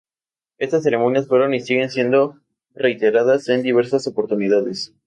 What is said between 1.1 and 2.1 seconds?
fueron y siguen